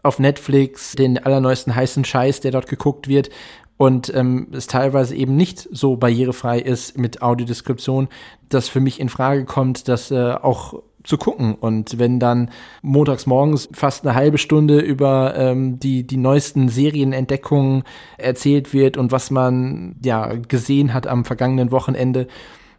[0.02, 3.30] auf Netflix den allerneuesten heißen Scheiß, der dort geguckt wird.
[3.82, 8.06] Und ähm, es teilweise eben nicht so barrierefrei ist mit Audiodeskription,
[8.48, 11.56] dass für mich in Frage kommt, dass äh, auch zu gucken.
[11.56, 12.50] Und wenn dann
[12.82, 17.82] montags morgens fast eine halbe Stunde über ähm, die, die neuesten Serienentdeckungen
[18.18, 22.28] erzählt wird und was man ja gesehen hat am vergangenen Wochenende,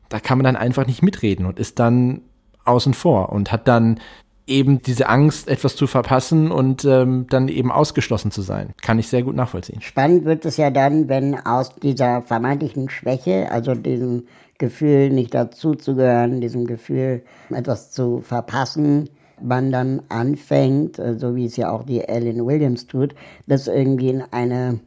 [0.08, 2.22] da kann man dann einfach nicht mitreden und ist dann
[2.63, 4.00] außen vor und hat dann
[4.47, 8.73] eben diese Angst, etwas zu verpassen und ähm, dann eben ausgeschlossen zu sein.
[8.82, 9.82] Kann ich sehr gut nachvollziehen.
[9.82, 14.27] Spannend wird es ja dann, wenn aus dieser vermeintlichen Schwäche, also diesem
[14.58, 19.10] Gefühl, nicht dazuzugehören, diesem Gefühl, etwas zu verpassen,
[19.41, 23.15] man dann anfängt, äh, so wie es ja auch die Ellen Williams tut,
[23.47, 24.79] das irgendwie in eine,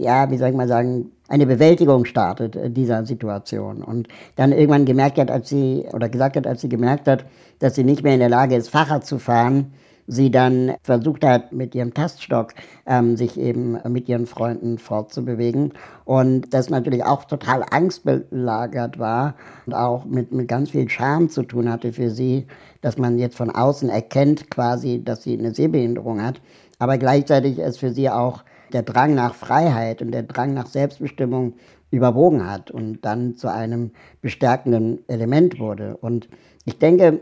[0.00, 3.82] ja, wie soll ich mal sagen, eine Bewältigung startet äh, dieser Situation.
[3.82, 7.24] Und dann irgendwann gemerkt hat, als sie, oder gesagt hat, als sie gemerkt hat,
[7.58, 9.72] dass sie nicht mehr in der Lage ist, Fahrrad zu fahren,
[10.06, 15.72] sie dann versucht hat, mit ihrem Taststock ähm, sich eben mit ihren Freunden fortzubewegen.
[16.04, 19.34] Und das natürlich auch total angstbelagert war
[19.66, 22.46] und auch mit, mit ganz viel Scham zu tun hatte für sie,
[22.80, 26.40] dass man jetzt von außen erkennt quasi, dass sie eine Sehbehinderung hat.
[26.80, 31.54] Aber gleichzeitig ist für sie auch der Drang nach Freiheit und der Drang nach Selbstbestimmung
[31.90, 33.90] überwogen hat und dann zu einem
[34.22, 35.96] bestärkenden Element wurde.
[35.96, 36.28] Und
[36.64, 37.20] ich denke,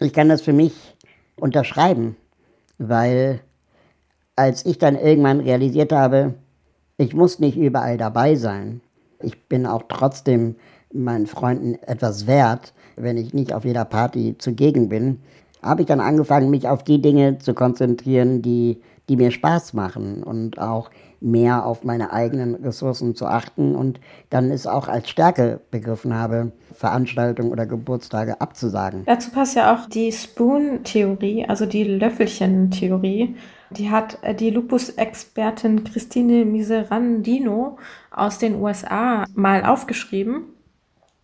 [0.00, 0.96] ich kann das für mich
[1.36, 2.16] unterschreiben,
[2.78, 3.40] weil
[4.36, 6.34] als ich dann irgendwann realisiert habe,
[6.96, 8.80] ich muss nicht überall dabei sein,
[9.20, 10.56] ich bin auch trotzdem
[10.92, 15.20] meinen Freunden etwas wert, wenn ich nicht auf jeder Party zugegen bin,
[15.62, 20.22] habe ich dann angefangen, mich auf die Dinge zu konzentrieren, die die mir Spaß machen
[20.22, 25.60] und auch mehr auf meine eigenen Ressourcen zu achten und dann ist auch als Stärke
[25.70, 29.02] begriffen habe, Veranstaltungen oder Geburtstage abzusagen.
[29.04, 33.36] Dazu passt ja auch die Spoon-Theorie, also die Löffelchen-Theorie.
[33.70, 37.76] Die hat äh, die Lupus-Expertin Christine Miserandino
[38.10, 40.44] aus den USA mal aufgeschrieben.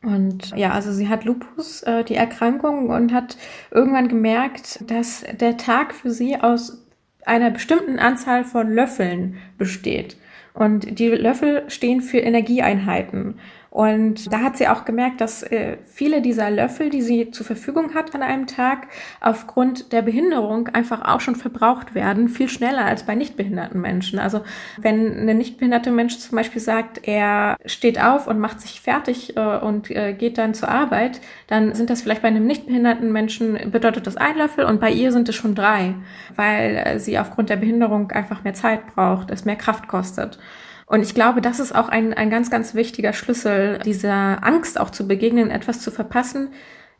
[0.03, 3.39] Und ja, also sie hat Lupus, äh, die Erkrankung, und hat
[3.71, 6.85] irgendwann gemerkt, dass der Tag für sie aus
[7.29, 10.17] einer bestimmten Anzahl von Löffeln besteht.
[10.55, 13.39] Und die Löffel stehen für Energieeinheiten.
[13.79, 17.95] Und da hat sie auch gemerkt, dass äh, viele dieser Löffel, die sie zur Verfügung
[17.95, 18.89] hat an einem Tag,
[19.21, 24.19] aufgrund der Behinderung einfach auch schon verbraucht werden, viel schneller als bei nicht behinderten Menschen.
[24.19, 24.41] Also
[24.79, 29.37] wenn ein nicht behinderter Mensch zum Beispiel sagt, er steht auf und macht sich fertig
[29.37, 33.13] äh, und äh, geht dann zur Arbeit, dann sind das vielleicht bei einem nicht behinderten
[33.13, 35.95] Menschen bedeutet das ein Löffel und bei ihr sind es schon drei,
[36.35, 40.41] weil äh, sie aufgrund der Behinderung einfach mehr Zeit braucht, es mehr Kraft kostet.
[40.89, 44.91] Und ich glaube, das ist auch ein, ein ganz, ganz wichtiger Schlüssel, dieser Angst auch
[44.91, 46.49] zu begegnen, etwas zu verpassen.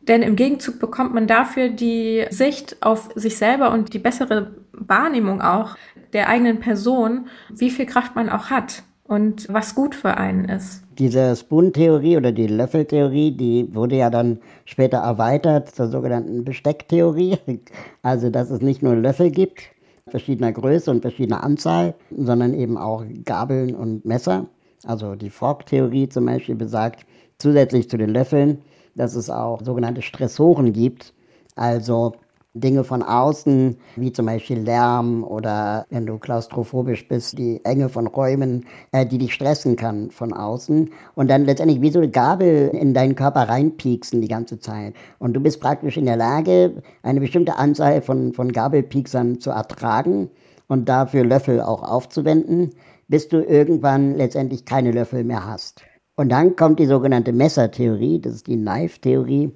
[0.01, 5.41] Denn im Gegenzug bekommt man dafür die Sicht auf sich selber und die bessere Wahrnehmung
[5.41, 5.75] auch
[6.13, 10.83] der eigenen Person, wie viel Kraft man auch hat und was gut für einen ist.
[10.99, 17.37] Diese Spoon-Theorie oder die Löffeltheorie, die wurde ja dann später erweitert zur sogenannten Bestecktheorie.
[18.01, 19.63] Also, dass es nicht nur Löffel gibt,
[20.09, 24.47] verschiedener Größe und verschiedener Anzahl, sondern eben auch Gabeln und Messer.
[24.85, 27.05] Also die Fork-Theorie zum Beispiel besagt
[27.37, 28.59] zusätzlich zu den Löffeln,
[28.95, 31.13] dass es auch sogenannte Stressoren gibt,
[31.55, 32.13] also
[32.55, 38.07] Dinge von außen, wie zum Beispiel Lärm oder wenn du klaustrophobisch bist, die Enge von
[38.07, 42.69] Räumen, äh, die dich stressen kann von außen und dann letztendlich wie so eine Gabel
[42.73, 44.95] in deinen Körper reinpieksen die ganze Zeit.
[45.19, 50.31] Und du bist praktisch in der Lage, eine bestimmte Anzahl von, von Gabelpieksern zu ertragen
[50.67, 52.71] und dafür Löffel auch aufzuwenden,
[53.07, 55.83] bis du irgendwann letztendlich keine Löffel mehr hast.
[56.15, 59.51] Und dann kommt die sogenannte Messertheorie, das ist die Knife-Theorie,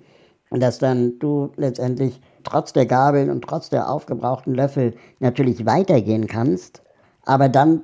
[0.51, 6.81] dass dann du letztendlich trotz der Gabeln und trotz der aufgebrauchten Löffel natürlich weitergehen kannst,
[7.25, 7.81] aber dann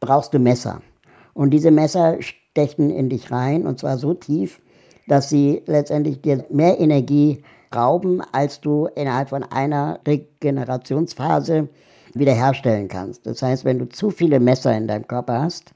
[0.00, 0.82] brauchst du Messer.
[1.34, 4.60] Und diese Messer stechen in dich rein und zwar so tief,
[5.08, 7.42] dass sie letztendlich dir mehr Energie
[7.74, 11.68] rauben, als du innerhalb von einer Regenerationsphase
[12.14, 13.26] wiederherstellen kannst.
[13.26, 15.72] Das heißt, wenn du zu viele Messer in deinem Körper hast,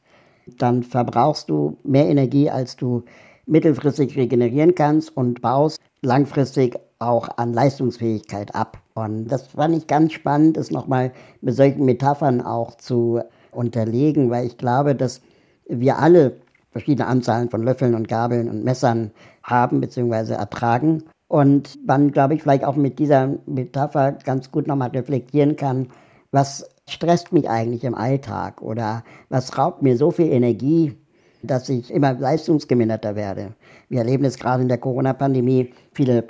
[0.59, 3.05] dann verbrauchst du mehr Energie, als du
[3.47, 8.79] mittelfristig regenerieren kannst und baust langfristig auch an Leistungsfähigkeit ab.
[8.95, 14.47] Und das fand ich ganz spannend, es nochmal mit solchen Metaphern auch zu unterlegen, weil
[14.47, 15.21] ich glaube, dass
[15.69, 16.37] wir alle
[16.71, 19.11] verschiedene Anzahlen von Löffeln und Gabeln und Messern
[19.43, 20.35] haben bzw.
[20.35, 21.05] ertragen.
[21.29, 25.89] Und man, glaube ich, vielleicht auch mit dieser Metapher ganz gut nochmal reflektieren kann,
[26.31, 30.97] was stresst mich eigentlich im Alltag oder was raubt mir so viel Energie,
[31.43, 33.55] dass ich immer leistungsgeminderter werde.
[33.89, 35.73] Wir erleben es gerade in der Corona-Pandemie.
[35.93, 36.27] Viele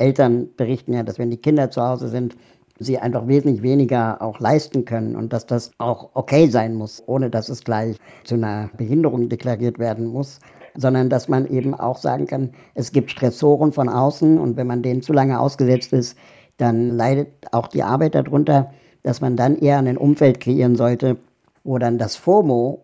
[0.00, 2.36] Eltern berichten ja, dass wenn die Kinder zu Hause sind,
[2.78, 7.28] sie einfach wesentlich weniger auch leisten können und dass das auch okay sein muss, ohne
[7.28, 10.40] dass es gleich zu einer Behinderung deklariert werden muss
[10.76, 14.82] sondern dass man eben auch sagen kann, es gibt Stressoren von außen und wenn man
[14.82, 16.16] denen zu lange ausgesetzt ist,
[16.56, 18.70] dann leidet auch die Arbeit darunter,
[19.02, 21.16] dass man dann eher ein Umfeld kreieren sollte,
[21.64, 22.82] wo dann das FOMO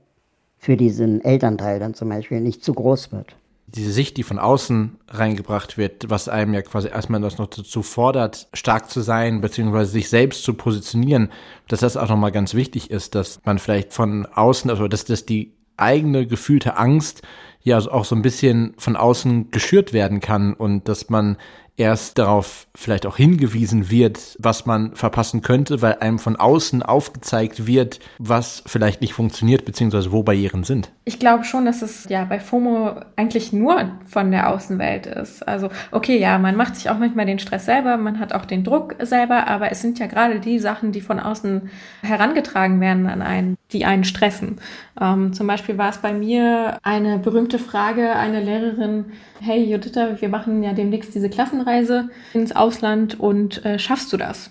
[0.59, 3.37] für diesen Elternteil dann zum Beispiel nicht zu groß wird
[3.69, 7.83] diese Sicht, die von außen reingebracht wird, was einem ja quasi erstmal das noch dazu
[7.83, 11.31] fordert, stark zu sein, beziehungsweise sich selbst zu positionieren,
[11.69, 15.27] dass das auch nochmal ganz wichtig ist, dass man vielleicht von außen, also dass das
[15.27, 17.23] die eigene gefühlte Angst
[17.63, 21.37] ja auch so ein bisschen von außen geschürt werden kann und dass man
[21.77, 27.67] erst darauf vielleicht auch hingewiesen wird, was man verpassen könnte, weil einem von außen aufgezeigt
[27.67, 30.91] wird, was vielleicht nicht funktioniert, beziehungsweise wo Barrieren sind.
[31.05, 35.47] Ich glaube schon, dass es ja bei FOMO eigentlich nur von der Außenwelt ist.
[35.47, 38.65] Also, okay, ja, man macht sich auch manchmal den Stress selber, man hat auch den
[38.65, 41.71] Druck selber, aber es sind ja gerade die Sachen, die von außen
[42.03, 44.61] herangetragen werden an einen, die einen stressen.
[45.01, 49.07] Ähm, zum Beispiel war es bei mir eine berühmte Frage, eine Lehrerin,
[49.41, 54.51] hey Juditha, wir machen ja demnächst diese Klassenreise ins Ausland und äh, schaffst du das?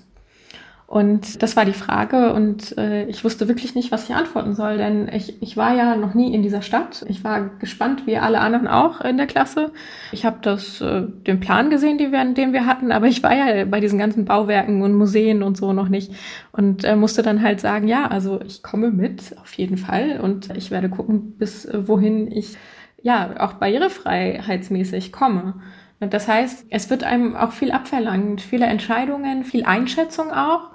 [0.88, 4.78] Und das war die Frage und äh, ich wusste wirklich nicht, was ich antworten soll,
[4.78, 7.04] denn ich, ich war ja noch nie in dieser Stadt.
[7.10, 9.72] Ich war gespannt, wie alle anderen auch in der Klasse.
[10.12, 13.66] Ich habe äh, den Plan gesehen, die wir, den wir hatten, aber ich war ja
[13.66, 16.12] bei diesen ganzen Bauwerken und Museen und so noch nicht
[16.52, 20.56] und äh, musste dann halt sagen, ja, also ich komme mit auf jeden Fall und
[20.56, 22.58] ich werde gucken, bis äh, wohin ich
[23.06, 25.62] ja auch barrierefreiheitsmäßig komme.
[26.00, 30.72] Das heißt, es wird einem auch viel abverlangt, viele Entscheidungen, viel Einschätzung auch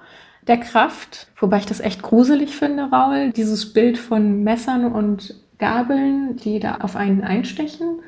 [0.46, 6.36] der Kraft, wobei ich das echt gruselig finde, Raul, dieses Bild von Messern und Gabeln,
[6.36, 8.00] die da auf einen einstechen.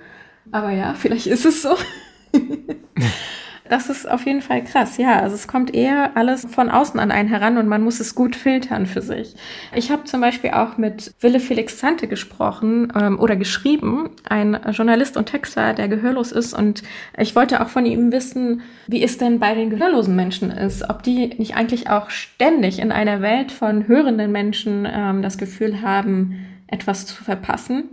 [0.53, 1.75] Aber ja, vielleicht ist es so.
[3.73, 5.21] das ist auf jeden Fall krass, ja.
[5.21, 8.37] Also es kommt eher alles von außen an einen heran und man muss es gut
[8.37, 9.35] filtern für sich.
[9.75, 15.17] Ich habe zum Beispiel auch mit Wille Felix Zante gesprochen ähm, oder geschrieben, ein Journalist
[15.17, 16.83] und Texter, der gehörlos ist und
[17.17, 21.03] ich wollte auch von ihm wissen, wie es denn bei den gehörlosen Menschen ist, ob
[21.03, 26.47] die nicht eigentlich auch ständig in einer Welt von hörenden Menschen ähm, das Gefühl haben,
[26.67, 27.85] etwas zu verpassen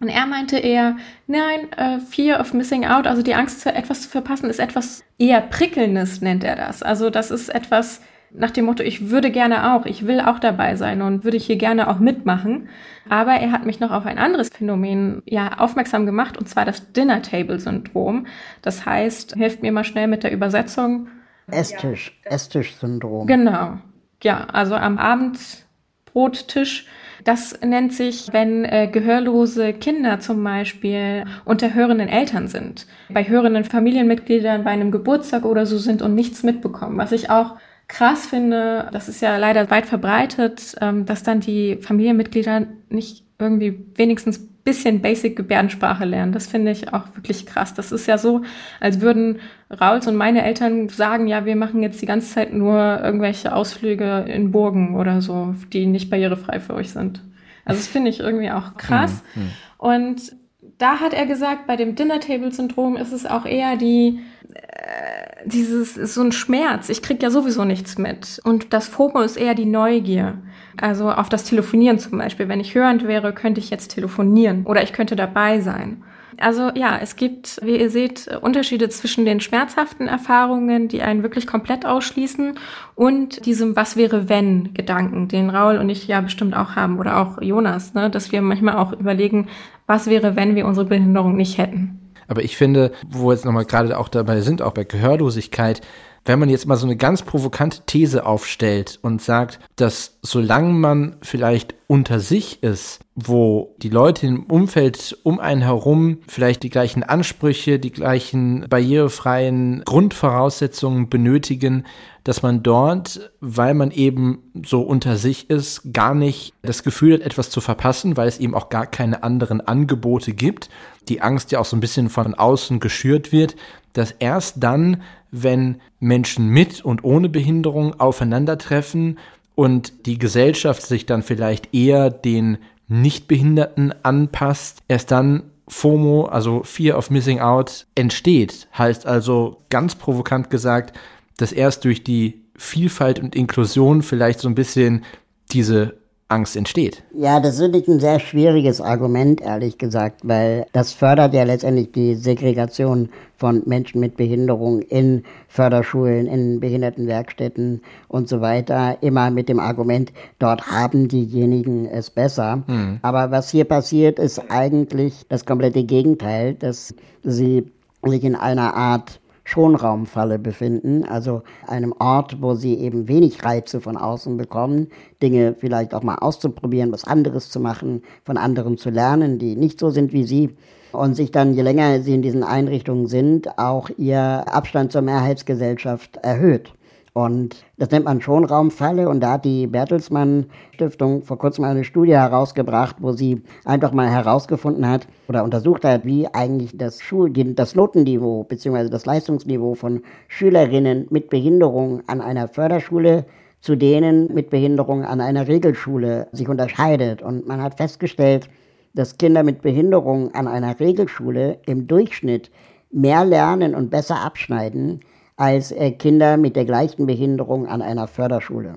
[0.00, 4.08] und er meinte eher, nein, äh, Fear of Missing Out, also die Angst, etwas zu
[4.08, 6.82] verpassen, ist etwas eher Prickelndes, nennt er das.
[6.82, 8.00] Also das ist etwas
[8.36, 11.56] nach dem Motto, ich würde gerne auch, ich will auch dabei sein und würde hier
[11.56, 12.68] gerne auch mitmachen.
[13.08, 16.92] Aber er hat mich noch auf ein anderes Phänomen ja aufmerksam gemacht, und zwar das
[16.92, 18.26] Dinner Table Syndrom.
[18.60, 21.08] Das heißt, hilft mir mal schnell mit der Übersetzung.
[21.46, 23.28] Esstisch, Esstisch-Syndrom.
[23.28, 23.78] Genau.
[24.22, 26.86] Ja, also am Abendbrottisch
[27.22, 33.64] das nennt sich, wenn äh, gehörlose Kinder zum Beispiel unter hörenden Eltern sind, bei hörenden
[33.64, 36.98] Familienmitgliedern bei einem Geburtstag oder so sind und nichts mitbekommen.
[36.98, 37.56] Was ich auch
[37.88, 43.86] krass finde, das ist ja leider weit verbreitet, ähm, dass dann die Familienmitglieder nicht irgendwie
[43.94, 46.32] wenigstens bisschen Basic Gebärdensprache lernen.
[46.32, 47.74] Das finde ich auch wirklich krass.
[47.74, 48.42] Das ist ja so,
[48.80, 53.00] als würden Rauls und meine Eltern sagen, ja, wir machen jetzt die ganze Zeit nur
[53.02, 57.22] irgendwelche Ausflüge in Burgen oder so, die nicht barrierefrei für euch sind.
[57.66, 59.22] Also das finde ich irgendwie auch krass.
[59.34, 59.42] Mhm.
[59.42, 59.50] mhm.
[59.76, 60.36] Und
[60.78, 64.20] da hat er gesagt, bei dem Dinner Table Syndrom ist es auch eher die,
[64.54, 66.88] äh, dieses, ist so ein Schmerz.
[66.88, 68.40] Ich krieg ja sowieso nichts mit.
[68.44, 70.38] Und das FOMO ist eher die Neugier.
[70.80, 72.48] Also auf das Telefonieren zum Beispiel.
[72.48, 76.02] Wenn ich hörend wäre, könnte ich jetzt telefonieren oder ich könnte dabei sein.
[76.40, 81.46] Also ja, es gibt, wie ihr seht, Unterschiede zwischen den schmerzhaften Erfahrungen, die einen wirklich
[81.46, 82.58] komplett ausschließen,
[82.96, 87.18] und diesem Was wäre wenn Gedanken, den Raul und ich ja bestimmt auch haben oder
[87.18, 89.48] auch Jonas, ne, dass wir manchmal auch überlegen,
[89.86, 92.00] was wäre, wenn wir unsere Behinderung nicht hätten.
[92.26, 95.82] Aber ich finde, wo jetzt nochmal gerade auch dabei sind, auch bei Gehörlosigkeit,
[96.24, 101.16] wenn man jetzt mal so eine ganz provokante These aufstellt und sagt, dass solange man
[101.22, 107.02] vielleicht unter sich ist, wo die Leute im Umfeld um einen herum vielleicht die gleichen
[107.02, 111.84] Ansprüche, die gleichen barrierefreien Grundvoraussetzungen benötigen,
[112.24, 117.20] dass man dort, weil man eben so unter sich ist, gar nicht das Gefühl hat,
[117.20, 120.70] etwas zu verpassen, weil es eben auch gar keine anderen Angebote gibt.
[121.08, 123.56] Die Angst ja auch so ein bisschen von außen geschürt wird,
[123.92, 129.18] dass erst dann, wenn Menschen mit und ohne Behinderung aufeinandertreffen
[129.54, 136.98] und die Gesellschaft sich dann vielleicht eher den Nichtbehinderten anpasst, erst dann FOMO, also Fear
[136.98, 138.68] of Missing Out, entsteht.
[138.76, 140.98] Heißt also ganz provokant gesagt,
[141.36, 145.04] dass erst durch die Vielfalt und Inklusion vielleicht so ein bisschen
[145.50, 145.96] diese
[146.28, 147.02] Angst entsteht.
[147.14, 151.92] Ja, das finde ich ein sehr schwieriges Argument, ehrlich gesagt, weil das fördert ja letztendlich
[151.92, 159.48] die Segregation von Menschen mit Behinderung in Förderschulen, in Behindertenwerkstätten und so weiter, immer mit
[159.48, 162.62] dem Argument, dort haben diejenigen es besser.
[162.66, 163.00] Mhm.
[163.02, 167.70] Aber was hier passiert, ist eigentlich das komplette Gegenteil, dass sie
[168.02, 173.96] sich in einer Art Schonraumfalle befinden, also einem Ort, wo sie eben wenig Reize von
[173.96, 174.88] außen bekommen,
[175.22, 179.78] Dinge vielleicht auch mal auszuprobieren, was anderes zu machen, von anderen zu lernen, die nicht
[179.78, 180.56] so sind wie sie
[180.92, 186.16] und sich dann, je länger sie in diesen Einrichtungen sind, auch ihr Abstand zur Mehrheitsgesellschaft
[186.22, 186.72] erhöht.
[187.14, 189.08] Und das nennt man Schonraumfalle.
[189.08, 194.10] Und da hat die Bertelsmann Stiftung vor kurzem eine Studie herausgebracht, wo sie einfach mal
[194.10, 198.88] herausgefunden hat oder untersucht hat, wie eigentlich das Schul das Notenniveau bzw.
[198.88, 203.24] das Leistungsniveau von Schülerinnen mit Behinderung an einer Förderschule
[203.60, 207.22] zu denen mit Behinderung an einer Regelschule sich unterscheidet.
[207.22, 208.50] Und man hat festgestellt,
[208.92, 212.50] dass Kinder mit Behinderung an einer Regelschule im Durchschnitt
[212.90, 215.00] mehr lernen und besser abschneiden
[215.36, 218.74] als äh, Kinder mit der gleichen Behinderung an einer Förderschule.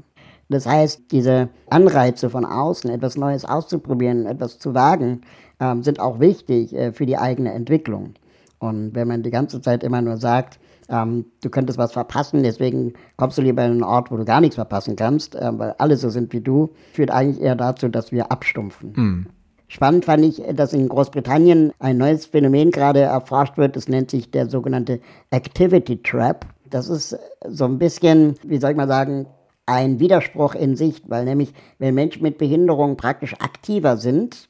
[0.49, 5.21] Das heißt, diese Anreize von außen, etwas Neues auszuprobieren, etwas zu wagen,
[5.59, 8.13] ähm, sind auch wichtig äh, für die eigene Entwicklung.
[8.59, 12.93] Und wenn man die ganze Zeit immer nur sagt, ähm, du könntest was verpassen, deswegen
[13.17, 15.97] kommst du lieber in einen Ort, wo du gar nichts verpassen kannst, äh, weil alle
[15.97, 18.93] so sind wie du, führt eigentlich eher dazu, dass wir abstumpfen.
[18.95, 19.25] Mhm.
[19.67, 23.75] Spannend fand ich, dass in Großbritannien ein neues Phänomen gerade erforscht wird.
[23.75, 26.45] Das nennt sich der sogenannte Activity Trap.
[26.69, 29.27] Das ist so ein bisschen, wie soll ich mal sagen,
[29.65, 34.49] ein Widerspruch in sich, weil nämlich, wenn Menschen mit Behinderung praktisch aktiver sind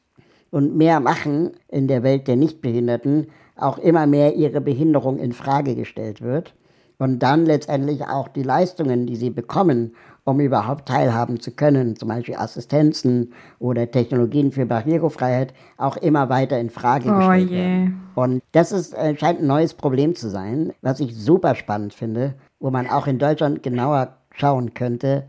[0.51, 5.75] und mehr machen in der Welt der Nichtbehinderten, auch immer mehr ihre Behinderung in Frage
[5.75, 6.53] gestellt wird
[6.99, 9.95] und dann letztendlich auch die Leistungen, die sie bekommen
[10.27, 16.59] um überhaupt teilhaben zu können, zum Beispiel Assistenzen oder Technologien für Barrierefreiheit, auch immer weiter
[16.59, 18.01] in Frage oh gestellt werden.
[18.13, 22.33] Und das ist, äh, scheint ein neues Problem zu sein, was ich super spannend finde,
[22.59, 25.23] wo man auch in Deutschland genauer schauen könnte,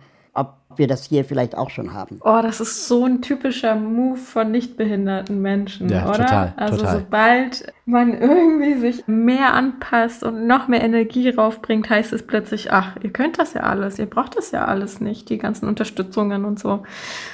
[0.77, 2.19] wir das hier vielleicht auch schon haben.
[2.23, 6.19] Oh, das ist so ein typischer Move von nichtbehinderten Menschen, ja, oder?
[6.19, 6.99] Total, also total.
[6.99, 12.97] sobald man irgendwie sich mehr anpasst und noch mehr Energie raufbringt, heißt es plötzlich, ach,
[13.03, 16.59] ihr könnt das ja alles, ihr braucht das ja alles nicht, die ganzen Unterstützungen und
[16.59, 16.83] so.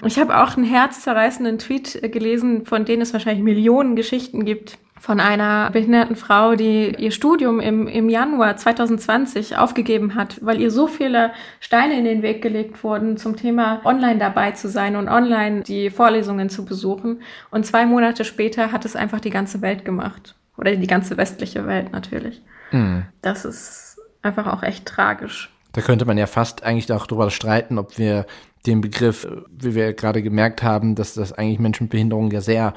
[0.04, 5.20] Ich habe auch einen herzzerreißenden Tweet gelesen, von denen es wahrscheinlich Millionen Geschichten gibt, von
[5.20, 10.86] einer behinderten Frau, die ihr Studium im, im Januar 2020 aufgegeben hat, weil ihr so
[10.86, 15.60] viele Steine in den Weg gelegt wurden zum Thema online dabei zu sein und online
[15.60, 17.20] die Vorlesungen zu besuchen.
[17.50, 20.36] Und zwei Monate später hat es einfach die ganze Welt gemacht.
[20.56, 22.40] Oder die ganze westliche Welt natürlich.
[22.70, 23.04] Mhm.
[23.20, 25.52] Das ist einfach auch echt tragisch.
[25.72, 28.24] Da könnte man ja fast eigentlich auch darüber streiten, ob wir
[28.64, 32.72] den Begriff, wie wir gerade gemerkt haben, dass das eigentlich Menschen mit Behinderung ja sehr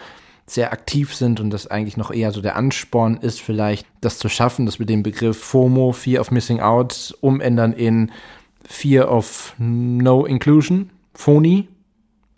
[0.49, 4.29] sehr aktiv sind und das eigentlich noch eher so der Ansporn ist, vielleicht das zu
[4.29, 8.11] schaffen, dass wir den Begriff FOMO, Fear of Missing Out, umändern in
[8.65, 11.67] Fear of No Inclusion, FONI.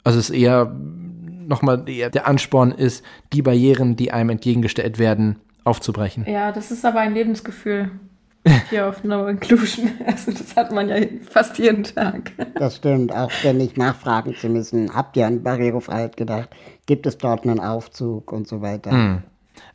[0.04, 0.76] Also es ist eher
[1.50, 6.26] nochmal eher der Ansporn ist, die Barrieren, die einem entgegengestellt werden, aufzubrechen.
[6.28, 7.92] Ja, das ist aber ein Lebensgefühl.
[8.70, 9.92] Fear of No Inclusion.
[10.06, 10.96] Also das hat man ja
[11.30, 12.32] fast jeden Tag.
[12.56, 14.94] Das stimmt, auch ständig nachfragen zu müssen.
[14.94, 16.50] Habt ihr an Barrierefreiheit gedacht?
[16.86, 18.92] Gibt es dort einen Aufzug und so weiter?
[18.92, 19.24] Mhm.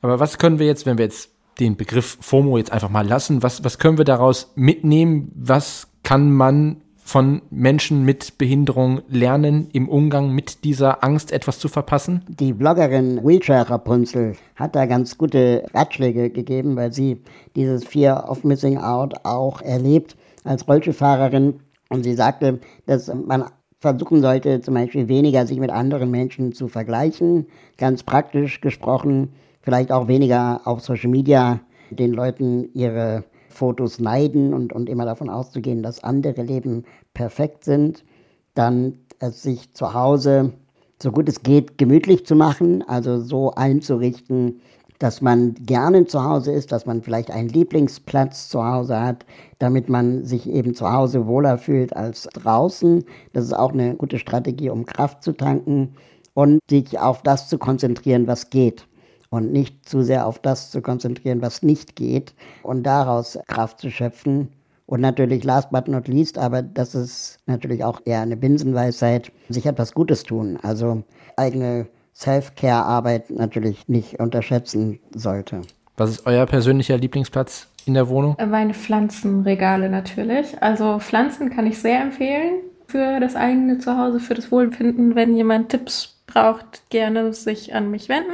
[0.03, 3.43] Aber was können wir jetzt, wenn wir jetzt den Begriff FOMO jetzt einfach mal lassen,
[3.43, 5.31] was, was können wir daraus mitnehmen?
[5.35, 11.69] Was kann man von Menschen mit Behinderung lernen, im Umgang mit dieser Angst etwas zu
[11.69, 12.23] verpassen?
[12.29, 17.23] Die Bloggerin Wheelchair Rapunzel hat da ganz gute Ratschläge gegeben, weil sie
[17.55, 21.61] dieses Fear of Missing Out auch erlebt als Rollstuhlfahrerin.
[21.91, 23.45] Und sie sagte, dass man
[23.79, 29.93] versuchen sollte, zum Beispiel weniger sich mit anderen Menschen zu vergleichen, ganz praktisch gesprochen, vielleicht
[29.93, 35.83] auch weniger auf Social Media den Leuten ihre Fotos neiden und, und immer davon auszugehen,
[35.83, 38.05] dass andere Leben perfekt sind,
[38.55, 40.53] dann es sich zu Hause,
[41.03, 44.61] so gut es geht, gemütlich zu machen, also so einzurichten,
[44.99, 49.27] dass man gerne zu Hause ist, dass man vielleicht einen Lieblingsplatz zu Hause hat,
[49.59, 53.05] damit man sich eben zu Hause wohler fühlt als draußen.
[53.33, 55.95] Das ist auch eine gute Strategie, um Kraft zu tanken
[56.33, 58.87] und sich auf das zu konzentrieren, was geht
[59.35, 63.91] und nicht zu sehr auf das zu konzentrieren, was nicht geht und daraus Kraft zu
[63.91, 64.49] schöpfen.
[64.87, 69.65] Und natürlich last but not least, aber das ist natürlich auch eher eine Binsenweisheit, sich
[69.67, 70.59] etwas Gutes tun.
[70.63, 71.03] Also
[71.37, 75.63] eigene Self-Care-Arbeit natürlich nicht unterschätzen sollte.
[75.97, 78.37] Was ist euer persönlicher Lieblingsplatz in der Wohnung?
[78.47, 80.63] Meine Pflanzenregale natürlich.
[80.63, 85.15] Also Pflanzen kann ich sehr empfehlen für das eigene Zuhause, für das Wohlbefinden.
[85.15, 88.33] Wenn jemand Tipps braucht, gerne sich an mich wenden.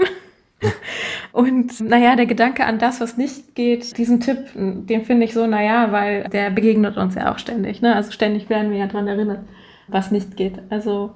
[1.33, 5.47] Und naja, der Gedanke an das, was nicht geht, diesen Tipp, den finde ich so,
[5.47, 7.83] naja, weil der begegnet uns ja auch ständig.
[7.83, 7.95] Ne?
[7.95, 9.41] Also ständig werden wir ja daran erinnert,
[9.89, 10.61] was nicht geht.
[10.71, 11.13] Also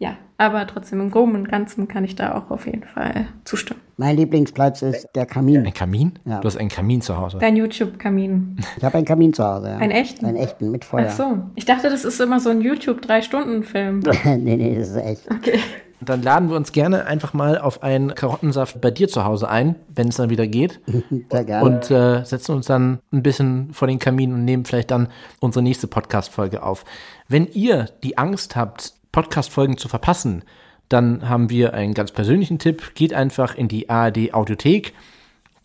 [0.00, 3.82] ja, aber trotzdem im Groben und Ganzen kann ich da auch auf jeden Fall zustimmen.
[3.98, 5.66] Mein Lieblingsplatz ist der Kamin.
[5.66, 6.18] Ein Kamin?
[6.24, 6.40] Ja.
[6.40, 7.36] Du hast einen Kamin zu Hause.
[7.38, 8.56] Dein YouTube-Kamin.
[8.78, 9.68] Ich habe einen Kamin zu Hause.
[9.68, 9.76] Ja.
[9.76, 10.24] Einen echten?
[10.24, 11.08] Einen echten mit Feuer.
[11.10, 11.38] Ach so.
[11.54, 14.00] Ich dachte, das ist immer so ein YouTube-Drei-Stunden-Film.
[14.38, 15.30] nee, nee, das ist echt.
[15.30, 15.60] Okay.
[16.00, 19.76] Dann laden wir uns gerne einfach mal auf einen Karottensaft bei dir zu Hause ein,
[19.94, 20.80] wenn es dann wieder geht.
[21.30, 21.64] Sehr gerne.
[21.64, 25.08] Und äh, setzen uns dann ein bisschen vor den Kamin und nehmen vielleicht dann
[25.40, 26.84] unsere nächste Podcast-Folge auf.
[27.28, 30.42] Wenn ihr die Angst habt, Podcast-Folgen zu verpassen,
[30.88, 32.94] dann haben wir einen ganz persönlichen Tipp.
[32.94, 34.94] Geht einfach in die ARD Audiothek,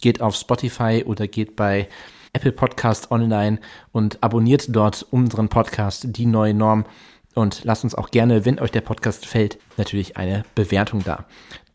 [0.02, 1.88] geht auf Spotify oder geht bei
[2.34, 3.60] Apple Podcast online
[3.94, 6.86] und abonniert dort unseren Podcast Die neue Norm
[7.36, 11.26] und lasst uns auch gerne, wenn euch der Podcast fällt, natürlich eine Bewertung da.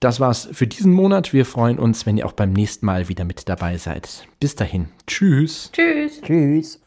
[0.01, 1.35] Das war's für diesen Monat.
[1.35, 4.27] Wir freuen uns, wenn ihr auch beim nächsten Mal wieder mit dabei seid.
[4.41, 4.89] Bis dahin.
[5.07, 5.71] Tschüss.
[5.73, 6.21] Tschüss.
[6.23, 6.81] Tschüss.